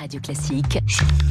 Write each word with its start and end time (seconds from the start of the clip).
Radio 0.00 0.18
Classique, 0.18 0.78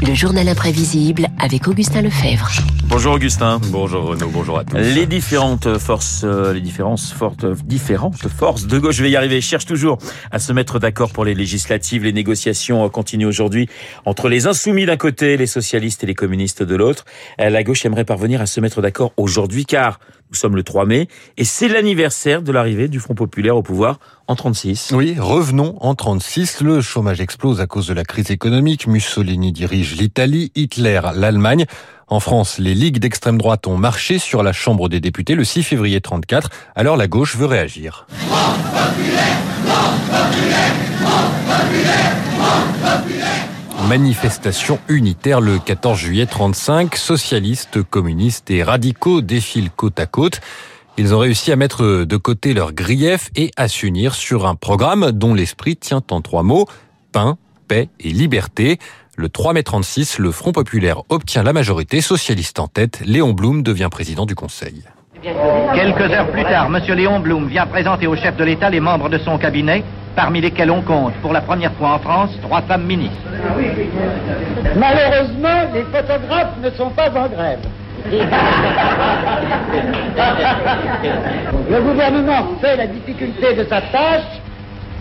le 0.08 0.14
journal 0.14 0.48
imprévisible 0.48 1.26
avec 1.40 1.68
Augustin 1.68 2.04
Lefebvre. 2.04 2.52
Bonjour 2.86 3.14
Augustin. 3.14 3.60
Bonjour 3.72 4.04
Renaud, 4.04 4.30
bonjour 4.30 4.60
à 4.60 4.64
tous. 4.64 4.78
Les 4.78 5.08
différentes 5.08 5.80
forces, 5.80 6.22
euh, 6.24 6.54
les 6.54 6.62
différentes 6.62 7.00
fortes, 7.00 7.48
différentes 7.66 8.28
forces 8.28 8.68
de 8.68 8.78
gauche, 8.78 8.98
je 8.98 9.02
vais 9.02 9.10
y 9.10 9.16
arriver, 9.16 9.42
cherchent 9.42 9.66
toujours 9.66 9.98
à 10.30 10.38
se 10.38 10.54
mettre 10.54 10.78
d'accord 10.78 11.12
pour 11.12 11.26
les 11.26 11.34
législatives. 11.34 12.04
Les 12.04 12.14
négociations 12.14 12.86
euh, 12.86 12.90
continuent 12.90 13.26
aujourd'hui 13.26 13.68
entre 14.06 14.30
les 14.30 14.46
insoumis 14.46 14.86
d'un 14.86 14.98
côté, 14.98 15.36
les 15.36 15.48
socialistes 15.48 16.04
et 16.04 16.08
les 16.08 16.16
communistes 16.16 16.62
de 16.62 16.76
l'autre. 16.76 17.06
Euh, 17.42 17.50
La 17.50 17.64
gauche 17.64 17.88
aimerait 17.88 18.06
parvenir 18.06 18.40
à 18.40 18.46
se 18.46 18.62
mettre 18.62 18.84
d'accord 18.84 19.14
aujourd'hui 19.18 19.66
car 19.66 20.00
nous 20.30 20.36
sommes 20.36 20.56
le 20.56 20.64
3 20.64 20.86
mai 20.86 21.08
et 21.38 21.44
c'est 21.44 21.68
l'anniversaire 21.68 22.42
de 22.42 22.52
l'arrivée 22.52 22.88
du 22.88 23.00
Front 23.00 23.16
populaire 23.16 23.58
au 23.58 23.64
pouvoir 23.64 24.00
en 24.28 24.36
36. 24.36 24.92
Oui, 24.96 25.16
revenons 25.18 25.76
en 25.82 25.96
36. 25.96 26.62
Le 26.62 26.82
chômage 26.82 27.20
explose 27.20 27.62
à 27.62 27.68
cause 27.68 27.88
de 27.88 27.94
la 27.94 28.04
crise 28.04 28.30
économique. 28.30 28.86
Mussolini 28.88 29.52
dirige 29.52 29.96
l'Italie, 29.96 30.52
Hitler 30.56 31.02
l'Allemagne. 31.16 31.66
En 32.08 32.20
France, 32.20 32.58
les 32.60 32.76
ligues 32.76 33.00
d'extrême 33.00 33.38
droite 33.38 33.68
ont 33.68 33.78
marché 33.78 34.20
sur 34.20 34.44
la 34.44 34.54
Chambre 34.54 34.90
des 34.90 35.00
députés 35.00 35.36
le 35.36 35.44
6 35.44 35.64
février 35.64 36.02
34. 36.02 36.50
Alors 36.76 36.98
la 36.98 37.08
gauche 37.08 37.36
veut 37.36 37.46
réagir. 37.46 38.08
Manifestation 43.90 44.78
unitaire 44.88 45.42
le 45.42 45.58
14 45.58 45.98
juillet 45.98 46.28
35. 46.28 46.96
Socialistes, 46.96 47.82
communistes 47.82 48.52
et 48.52 48.62
radicaux 48.62 49.22
défilent 49.22 49.72
côte 49.72 50.00
à 50.00 50.06
côte. 50.06 50.42
Ils 51.00 51.16
ont 51.16 51.18
réussi 51.18 51.52
à 51.52 51.56
mettre 51.56 52.04
de 52.04 52.18
côté 52.18 52.54
leurs 52.54 52.72
griefs 52.74 53.32
et 53.36 53.50
à 53.58 53.68
s'unir 53.68 54.14
sur 54.14 54.46
un 54.46 54.54
programme 54.54 55.12
dont 55.12 55.34
l'esprit 55.34 55.76
tient 55.76 56.04
en 56.12 56.22
trois 56.22 56.44
mots 56.44 56.68
pain, 57.12 57.40
paix 57.68 57.90
et 58.00 58.12
liberté. 58.12 58.78
Le 59.18 59.28
3 59.28 59.54
mai 59.54 59.64
36, 59.64 60.20
le 60.20 60.32
Front 60.32 60.52
populaire 60.52 61.02
obtient 61.10 61.42
la 61.42 61.52
majorité 61.52 62.00
socialiste 62.00 62.60
en 62.60 62.68
tête. 62.68 63.02
Léon 63.04 63.34
Blum 63.34 63.64
devient 63.64 63.90
président 63.90 64.28
du 64.28 64.36
Conseil. 64.36 64.84
Quelques 65.22 66.12
heures 66.14 66.28
plus 66.28 66.44
tard, 66.44 66.68
M. 66.74 66.80
Léon 66.96 67.20
Blum 67.20 67.48
vient 67.48 67.66
présenter 67.66 68.08
au 68.08 68.16
chef 68.16 68.38
de 68.38 68.44
l'État 68.46 68.70
les 68.70 68.80
membres 68.80 69.10
de 69.10 69.18
son 69.18 69.38
cabinet, 69.38 69.84
parmi 70.16 70.40
lesquels 70.40 70.72
on 70.72 70.82
compte, 70.82 71.14
pour 71.16 71.34
la 71.34 71.42
première 71.42 71.74
fois 71.74 71.96
en 71.96 72.00
France, 72.00 72.32
trois 72.42 72.62
femmes 72.62 72.86
ministres. 72.86 73.18
Malheureusement, 74.78 75.66
les 75.74 75.84
photographes 75.84 76.58
ne 76.62 76.70
sont 76.72 76.92
pas 76.92 77.10
en 77.10 77.28
grève. 77.28 77.60
Le 81.70 81.82
gouvernement 81.82 82.48
fait 82.62 82.78
la 82.78 82.88
difficulté 82.88 83.56
de 83.56 83.66
sa 83.66 83.82
tâche. 83.82 84.40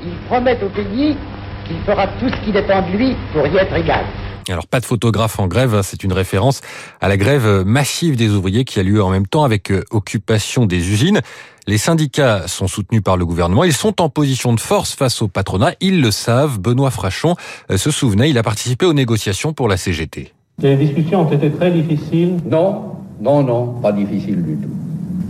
Il 0.04 0.14
promet 0.28 0.58
au 0.64 0.68
pays 0.68 1.16
qu'il 1.64 1.78
fera 1.86 2.08
tout 2.18 2.28
ce 2.28 2.36
qu'il 2.44 2.52
dépend 2.52 2.82
de 2.82 2.96
lui 2.96 3.16
pour 3.32 3.46
y 3.46 3.56
être 3.56 3.76
égal. 3.76 4.04
Alors 4.52 4.66
pas 4.66 4.80
de 4.80 4.86
photographe 4.86 5.38
en 5.38 5.46
grève, 5.46 5.80
c'est 5.82 6.04
une 6.04 6.12
référence 6.12 6.60
à 7.00 7.08
la 7.08 7.16
grève 7.16 7.64
massive 7.66 8.16
des 8.16 8.30
ouvriers 8.30 8.64
qui 8.64 8.78
a 8.80 8.82
lieu 8.82 9.02
en 9.02 9.10
même 9.10 9.26
temps 9.26 9.44
avec 9.44 9.70
euh, 9.70 9.84
occupation 9.90 10.66
des 10.66 10.90
usines. 10.90 11.20
Les 11.66 11.78
syndicats 11.78 12.48
sont 12.48 12.66
soutenus 12.66 13.02
par 13.02 13.16
le 13.16 13.26
gouvernement, 13.26 13.64
ils 13.64 13.74
sont 13.74 14.00
en 14.00 14.08
position 14.08 14.54
de 14.54 14.60
force 14.60 14.94
face 14.94 15.20
au 15.20 15.28
patronat, 15.28 15.72
ils 15.80 16.00
le 16.00 16.10
savent. 16.10 16.58
Benoît 16.58 16.90
Frachon 16.90 17.36
euh, 17.70 17.76
se 17.76 17.90
souvenait, 17.90 18.30
il 18.30 18.38
a 18.38 18.42
participé 18.42 18.86
aux 18.86 18.94
négociations 18.94 19.52
pour 19.52 19.68
la 19.68 19.76
CGT. 19.76 20.32
Les 20.62 20.76
discussions 20.76 21.28
ont 21.28 21.32
été 21.32 21.50
très 21.50 21.70
difficiles. 21.70 22.38
Non, 22.50 22.96
non, 23.20 23.42
non, 23.42 23.66
pas 23.80 23.92
difficile 23.92 24.42
du 24.42 24.56
tout. 24.56 24.70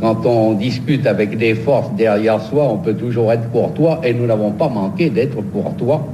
Quand 0.01 0.25
on 0.27 0.55
discute 0.55 1.07
avec 1.07 1.37
des 1.37 1.55
forces 1.55 1.91
derrière 1.95 2.41
soi, 2.41 2.65
on 2.65 2.79
peut 2.79 2.95
toujours 2.95 3.33
être 3.33 3.51
courtois 3.51 4.01
et 4.05 4.15
nous 4.15 4.27
n'avons 4.27 4.53
pas 4.53 4.69
manqué 4.69 5.11
d'être 5.11 5.43
courtois, 5.53 6.07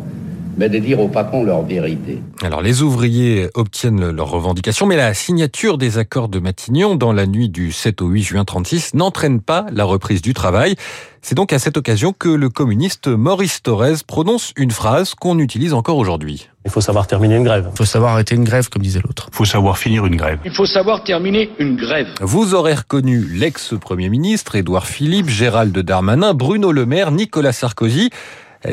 mais 0.57 0.69
de 0.69 0.79
dire 0.79 1.01
aux 1.01 1.09
patrons 1.09 1.45
leur 1.45 1.63
vérité. 1.63 2.21
Alors 2.43 2.63
les 2.63 2.83
ouvriers 2.83 3.49
obtiennent 3.55 4.11
leurs 4.11 4.31
revendications, 4.31 4.87
mais 4.87 4.97
la 4.97 5.15
signature 5.15 5.79
des 5.79 5.99
accords 5.99 6.29
de 6.29 6.39
Matignon 6.39 6.95
dans 6.97 7.13
la 7.13 7.27
nuit 7.27 7.49
du 7.49 7.73
7 7.73 8.03
au 8.03 8.09
8 8.09 8.23
juin 8.23 8.45
36 8.45 8.95
n'entraîne 8.95 9.41
pas 9.41 9.67
la 9.73 9.85
reprise 9.85 10.23
du 10.23 10.35
travail. 10.35 10.77
C'est 11.23 11.35
donc 11.35 11.55
à 11.55 11.59
cette 11.59 11.79
occasion 11.79 12.13
que 12.13 12.29
le 12.29 12.51
communiste 12.51 13.09
Maurice 13.09 13.63
Thorez 13.63 13.95
prononce 14.07 14.53
une 14.59 14.71
phrase 14.71 15.15
qu'on 15.15 15.39
utilise 15.39 15.73
encore 15.73 15.97
aujourd'hui. 15.97 16.51
Il 16.67 16.71
faut 16.71 16.83
savoir 16.83 17.07
terminer 17.07 17.37
une 17.37 17.45
grève. 17.45 17.69
Il 17.73 17.77
faut 17.79 17.87
savoir 17.87 18.13
arrêter 18.13 18.35
une 18.35 18.45
grève, 18.45 18.69
comme 18.69 18.83
disait 18.83 19.01
l'autre. 19.03 19.29
Il 19.33 19.37
faut 19.37 19.47
savoir 19.47 19.79
finir 19.79 20.05
une 20.05 20.17
grève. 20.17 20.39
Il 20.45 20.53
faut 20.53 20.67
savoir 20.67 21.03
terminer 21.03 21.51
une 21.59 21.77
grève. 21.77 22.09
Vous 22.21 22.55
aurez 22.55 22.75
reconnu 22.75 23.25
l'ex-premier 23.33 24.11
ministre 24.11 24.55
Édouard 24.55 24.87
Philippe, 24.87 25.31
Gérald 25.31 25.79
Darmanin, 25.79 26.35
Bruno 26.35 26.73
Le 26.73 26.85
Maire, 26.85 27.11
Nicolas 27.11 27.53
Sarkozy 27.53 28.11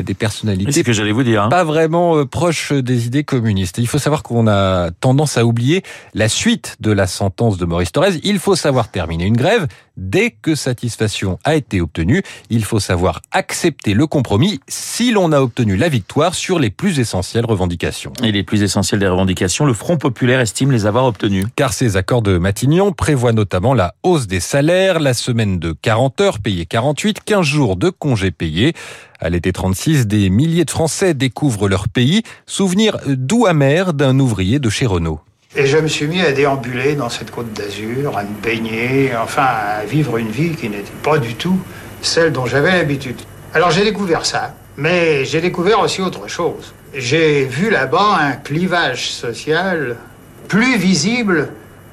des 0.00 0.14
personnalités 0.14 0.72
C'est 0.72 0.80
ce 0.80 0.84
que 0.84 0.92
j'allais 0.92 1.12
vous 1.12 1.22
dire. 1.22 1.42
Hein. 1.42 1.48
pas 1.48 1.64
vraiment 1.64 2.16
euh, 2.16 2.24
proches 2.24 2.72
des 2.72 3.06
idées 3.06 3.24
communistes. 3.24 3.78
Il 3.78 3.86
faut 3.86 3.98
savoir 3.98 4.22
qu'on 4.22 4.46
a 4.46 4.90
tendance 4.90 5.36
à 5.36 5.44
oublier 5.44 5.82
la 6.14 6.28
suite 6.28 6.76
de 6.80 6.92
la 6.92 7.06
sentence 7.06 7.58
de 7.58 7.64
Maurice 7.64 7.92
Thorez. 7.92 8.20
Il 8.22 8.38
faut 8.38 8.56
savoir 8.56 8.90
terminer 8.90 9.24
une 9.26 9.36
grève 9.36 9.66
dès 9.96 10.30
que 10.30 10.54
satisfaction 10.54 11.38
a 11.44 11.54
été 11.54 11.80
obtenue. 11.80 12.22
Il 12.50 12.64
faut 12.64 12.80
savoir 12.80 13.20
accepter 13.30 13.94
le 13.94 14.06
compromis 14.06 14.60
si 14.68 15.12
l'on 15.12 15.32
a 15.32 15.40
obtenu 15.40 15.76
la 15.76 15.88
victoire 15.88 16.34
sur 16.34 16.58
les 16.58 16.70
plus 16.70 16.98
essentielles 16.98 17.44
revendications. 17.44 18.12
Et 18.22 18.32
les 18.32 18.42
plus 18.42 18.62
essentielles 18.62 19.00
des 19.00 19.08
revendications, 19.08 19.66
le 19.66 19.74
Front 19.74 19.98
populaire 19.98 20.40
estime 20.40 20.72
les 20.72 20.86
avoir 20.86 21.04
obtenues. 21.04 21.46
Car 21.56 21.72
ces 21.72 21.96
accords 21.96 22.22
de 22.22 22.38
Matignon 22.38 22.92
prévoient 22.92 23.32
notamment 23.32 23.74
la 23.74 23.94
hausse 24.02 24.26
des 24.26 24.40
salaires, 24.40 25.00
la 25.00 25.14
semaine 25.14 25.58
de 25.58 25.72
40 25.72 26.20
heures 26.20 26.38
payées 26.38 26.66
48, 26.66 27.24
15 27.24 27.44
jours 27.44 27.76
de 27.76 27.90
congés 27.90 28.30
payés. 28.30 28.74
À 29.24 29.30
l'été 29.30 29.52
36, 29.52 30.08
des 30.08 30.30
milliers 30.30 30.64
de 30.64 30.70
Français 30.72 31.14
découvrent 31.14 31.68
leur 31.68 31.88
pays. 31.88 32.24
Souvenir 32.44 32.98
doux 33.06 33.46
amer 33.46 33.94
d'un 33.94 34.18
ouvrier 34.18 34.58
de 34.58 34.68
chez 34.68 34.84
Renault. 34.84 35.20
Et 35.54 35.66
je 35.66 35.78
me 35.78 35.86
suis 35.86 36.08
mis 36.08 36.20
à 36.20 36.32
déambuler 36.32 36.96
dans 36.96 37.08
cette 37.08 37.30
côte 37.30 37.52
d'Azur, 37.52 38.18
à 38.18 38.24
me 38.24 38.34
baigner, 38.42 39.12
enfin 39.16 39.44
à 39.44 39.84
vivre 39.84 40.16
une 40.16 40.30
vie 40.30 40.56
qui 40.56 40.68
n'était 40.68 40.90
pas 41.04 41.18
du 41.18 41.36
tout 41.36 41.56
celle 42.00 42.32
dont 42.32 42.46
j'avais 42.46 42.72
l'habitude. 42.72 43.20
Alors 43.54 43.70
j'ai 43.70 43.84
découvert 43.84 44.26
ça, 44.26 44.56
mais 44.76 45.24
j'ai 45.24 45.40
découvert 45.40 45.78
aussi 45.78 46.02
autre 46.02 46.26
chose. 46.26 46.74
J'ai 46.92 47.44
vu 47.44 47.70
là-bas 47.70 48.18
un 48.22 48.32
clivage 48.32 49.12
social 49.12 49.98
plus 50.48 50.76
visible 50.76 51.50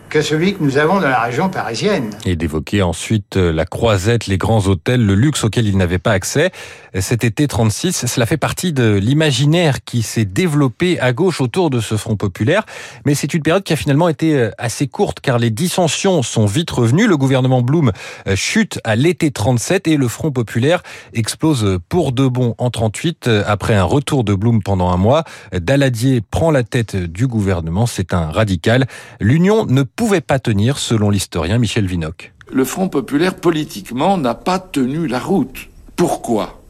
que 0.10 0.22
celui 0.22 0.56
que 0.56 0.64
nous 0.64 0.78
avons 0.78 1.00
dans 1.00 1.08
la 1.08 1.22
région 1.22 1.50
parisienne. 1.50 2.10
Et 2.26 2.36
d'évoquer 2.36 2.82
ensuite 2.82 3.36
la 3.36 3.66
croisette, 3.66 4.28
les 4.28 4.38
grands 4.38 4.68
hôtels, 4.68 5.06
le 5.06 5.16
luxe 5.16 5.44
auquel 5.44 5.68
il 5.68 5.78
n'avait 5.78 6.00
pas 6.00 6.12
accès. 6.12 6.52
Cet 7.00 7.24
été 7.24 7.48
36, 7.48 8.08
cela 8.08 8.26
fait 8.26 8.38
partie 8.38 8.74
de 8.74 8.96
l'imaginaire 8.96 9.84
qui 9.84 10.02
s'est 10.02 10.26
développé 10.26 11.00
à 11.00 11.14
gauche 11.14 11.42
autour 11.42 11.70
de 11.70 11.80
ce 11.80 11.96
Front 11.96 12.16
populaire. 12.16 12.66
Mais 13.06 13.14
c'est 13.14 13.34
une 13.34 13.44
période 13.44 13.64
qui 13.64 13.74
a 13.74 13.76
finalement 13.76 14.10
été 14.10 14.50
assez 14.58 14.88
courte 14.88 15.20
car 15.20 15.38
les 15.38 15.52
dissensions 15.52 16.24
sont 16.24 16.46
vite 16.46 16.72
revenues. 16.72 17.08
Le 17.08 17.18
gouvernement 17.18 17.62
Blum 17.62 17.92
chute 18.36 18.80
à 18.84 18.96
l'été 18.96 19.32
37 19.32 19.88
et 19.88 19.98
le 19.98 20.08
Front 20.08 20.32
populaire 20.32 20.82
explose 21.14 21.80
pour 21.88 22.12
de 22.12 22.28
bon 22.28 22.56
en 22.58 22.70
38 22.72 23.30
après 23.46 23.76
un 23.76 23.84
retour 23.84 24.24
de 24.24 24.34
Blum 24.34 24.64
pendant 24.64 24.90
un 24.90 24.98
mois. 24.98 25.24
Daladier 25.54 26.22
prend 26.22 26.50
la 26.50 26.64
tête 26.64 26.96
du 26.96 27.28
gouvernement. 27.28 27.86
C'est 27.86 28.14
un 28.14 28.32
radical. 28.32 28.88
L'union 29.20 29.66
ne 29.66 29.84
pouvait 30.00 30.22
pas 30.22 30.40
tenir, 30.40 30.78
selon 30.78 31.10
l'historien 31.10 31.58
Michel 31.58 31.86
Vinocq. 31.86 32.32
Le 32.50 32.64
Front 32.64 32.88
populaire, 32.88 33.36
politiquement, 33.36 34.18
n'a 34.18 34.34
pas 34.34 34.58
tenu 34.58 35.08
la 35.08 35.20
route. 35.20 35.68
Pourquoi? 35.98 36.64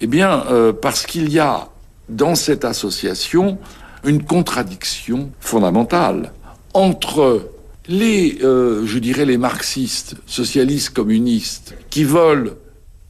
Eh 0.00 0.08
bien, 0.08 0.42
euh, 0.50 0.72
parce 0.72 1.06
qu'il 1.06 1.30
y 1.30 1.38
a 1.38 1.68
dans 2.08 2.34
cette 2.34 2.64
association 2.64 3.58
une 4.02 4.24
contradiction 4.24 5.30
fondamentale 5.38 6.32
entre 6.74 7.52
les, 7.86 8.38
euh, 8.42 8.84
je 8.84 8.98
dirais, 8.98 9.26
les 9.26 9.38
marxistes, 9.38 10.16
socialistes, 10.26 10.90
communistes, 10.90 11.76
qui 11.88 12.02
veulent, 12.02 12.56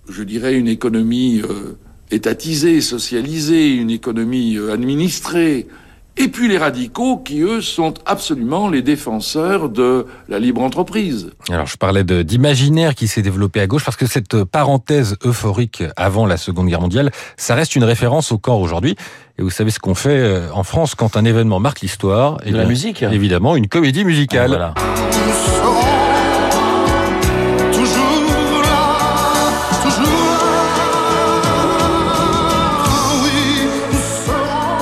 je 0.06 0.22
dirais, 0.22 0.52
une 0.58 0.68
économie 0.68 1.40
euh, 1.40 1.78
étatisée, 2.10 2.82
socialisée, 2.82 3.70
une 3.70 3.90
économie 3.90 4.58
administrée, 4.70 5.66
et 6.16 6.28
puis 6.28 6.48
les 6.48 6.58
radicaux 6.58 7.18
qui, 7.18 7.40
eux, 7.40 7.60
sont 7.60 7.94
absolument 8.06 8.68
les 8.68 8.82
défenseurs 8.82 9.68
de 9.68 10.06
la 10.28 10.38
libre 10.38 10.62
entreprise. 10.62 11.30
Alors 11.50 11.66
je 11.66 11.76
parlais 11.76 12.04
d'imaginaire 12.04 12.94
qui 12.94 13.08
s'est 13.08 13.22
développé 13.22 13.60
à 13.60 13.66
gauche 13.66 13.84
parce 13.84 13.96
que 13.96 14.06
cette 14.06 14.44
parenthèse 14.44 15.16
euphorique 15.24 15.82
avant 15.96 16.26
la 16.26 16.36
Seconde 16.36 16.68
Guerre 16.68 16.80
mondiale, 16.80 17.10
ça 17.36 17.54
reste 17.54 17.76
une 17.76 17.84
référence 17.84 18.32
au 18.32 18.38
corps 18.38 18.60
aujourd'hui. 18.60 18.96
Et 19.38 19.42
vous 19.42 19.50
savez 19.50 19.70
ce 19.70 19.78
qu'on 19.78 19.94
fait 19.94 20.48
en 20.52 20.62
France 20.62 20.94
quand 20.94 21.16
un 21.16 21.24
événement 21.24 21.60
marque 21.60 21.80
l'histoire 21.80 22.38
De 22.38 22.56
la 22.56 22.64
musique 22.64 23.02
Évidemment, 23.02 23.54
une 23.54 23.68
comédie 23.68 24.04
musicale. 24.04 24.54
Ah, 24.54 24.74
voilà. 24.74 26.05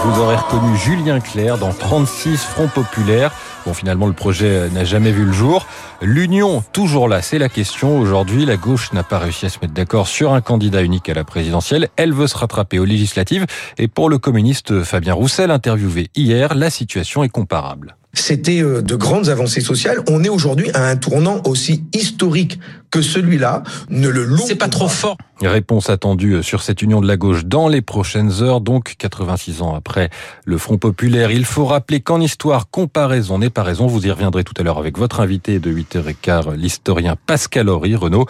Vous 0.05 0.21
aurez 0.21 0.37
reconnu 0.37 0.77
Julien 0.77 1.19
Clerc 1.19 1.57
dans 1.57 1.73
36 1.73 2.37
Front 2.37 2.69
Populaire. 2.69 3.33
Bon, 3.67 3.73
finalement, 3.73 4.07
le 4.07 4.13
projet 4.13 4.69
n'a 4.71 4.85
jamais 4.85 5.11
vu 5.11 5.25
le 5.25 5.33
jour. 5.33 5.67
L'union, 6.03 6.63
toujours 6.73 7.09
là, 7.09 7.23
c'est 7.23 7.39
la 7.39 7.49
question. 7.49 7.99
Aujourd'hui, 7.99 8.45
la 8.45 8.57
gauche 8.57 8.93
n'a 8.93 9.03
pas 9.03 9.19
réussi 9.19 9.47
à 9.47 9.49
se 9.49 9.59
mettre 9.63 9.73
d'accord 9.73 10.07
sur 10.07 10.35
un 10.35 10.43
candidat 10.43 10.83
unique 10.83 11.09
à 11.09 11.15
la 11.15 11.25
présidentielle. 11.25 11.89
Elle 11.97 12.13
veut 12.13 12.27
se 12.27 12.37
rattraper 12.37 12.79
aux 12.79 12.85
législatives. 12.85 13.47
Et 13.79 13.89
pour 13.89 14.11
le 14.11 14.19
communiste 14.19 14.83
Fabien 14.83 15.15
Roussel, 15.15 15.51
interviewé 15.51 16.11
hier, 16.15 16.55
la 16.55 16.69
situation 16.69 17.25
est 17.25 17.31
comparable. 17.31 17.97
C'était 18.15 18.63
euh, 18.63 18.81
de 18.81 18.95
grandes 18.95 19.29
avancées 19.29 19.61
sociales. 19.61 19.99
On 20.09 20.23
est 20.23 20.29
aujourd'hui 20.29 20.71
à 20.73 20.87
un 20.87 20.97
tournant 20.97 21.43
aussi 21.47 21.85
historique 21.93 22.61
que 22.91 23.03
celui-là. 23.03 23.65
Ne 23.91 24.09
le 24.09 24.25
loupe 24.25 24.47
C'est 24.47 24.55
pas 24.55 24.69
trop 24.69 24.89
fort. 24.89 25.17
Réponse 25.43 25.91
attendue 25.91 26.43
sur 26.45 26.63
cette 26.63 26.81
union 26.81 27.01
de 27.01 27.09
la 27.09 27.17
gauche 27.17 27.45
dans 27.45 27.67
les 27.67 27.83
prochaines 27.83 28.41
heures, 28.41 28.61
donc 28.61 28.95
86 28.99 29.63
ans 29.63 29.75
après 29.75 30.11
le 30.45 30.59
Front 30.59 30.79
Populaire. 30.79 31.33
Il 31.33 31.45
faut 31.45 31.65
rappeler 31.65 32.01
qu'en 32.01 32.21
histoire, 32.21 32.71
comparaison 32.71 33.39
n'est 33.39 33.51
pas 33.55 33.63
raison. 33.63 33.87
Vous 33.87 34.07
y 34.07 34.11
reviendrez 34.11 34.45
tout 34.45 34.53
à 34.59 34.63
l'heure 34.63 34.79
avec 34.79 34.99
votre 34.99 35.21
invité 35.21 35.61
de 35.61 35.73
8h15, 35.73 36.55
l'historien 36.55 37.17
Pascal 37.27 37.69
Horry, 37.69 37.95
Renaud. 37.95 38.27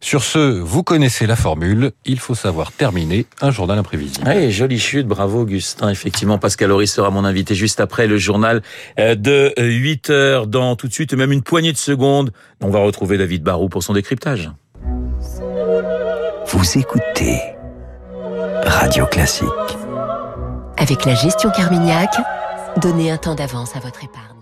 Sur 0.00 0.22
ce, 0.22 0.38
vous 0.38 0.84
connaissez 0.84 1.26
la 1.26 1.34
formule, 1.34 1.90
il 2.04 2.20
faut 2.20 2.36
savoir 2.36 2.70
terminer 2.70 3.26
un 3.40 3.50
journal 3.50 3.78
imprévisible. 3.78 4.24
Oui, 4.28 4.52
jolie 4.52 4.78
chute, 4.78 5.08
bravo 5.08 5.40
Augustin. 5.40 5.90
Effectivement, 5.90 6.38
Pascal 6.38 6.70
Horry 6.70 6.86
sera 6.86 7.10
mon 7.10 7.24
invité 7.24 7.56
juste 7.56 7.80
après 7.80 8.06
le 8.06 8.16
journal 8.16 8.62
euh, 9.00 9.16
de 9.16 9.52
8 9.58 10.10
heures 10.10 10.46
dans 10.46 10.76
tout 10.76 10.86
de 10.86 10.92
suite, 10.92 11.14
même 11.14 11.32
une 11.32 11.42
poignée 11.42 11.72
de 11.72 11.78
secondes. 11.78 12.30
On 12.62 12.70
va 12.70 12.78
retrouver 12.78 13.18
David 13.18 13.42
Barou 13.42 13.68
pour 13.68 13.82
son 13.82 13.92
décryptage. 13.92 14.50
Vous 16.46 16.78
écoutez 16.78 17.40
Radio 18.64 19.04
Classique. 19.06 19.48
Avec 20.76 21.04
la 21.04 21.14
gestion 21.14 21.50
Carmignac, 21.50 22.14
donnez 22.80 23.10
un 23.10 23.16
temps 23.16 23.34
d'avance 23.34 23.74
à 23.74 23.80
votre 23.80 24.04
épargne. 24.04 24.37